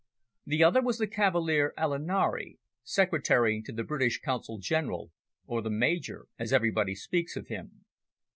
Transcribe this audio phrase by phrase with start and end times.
[0.47, 5.11] The other was the Cavaliere Alinari, secretary to the British Consul General,
[5.45, 7.85] or the "Major," as everybody speaks of him.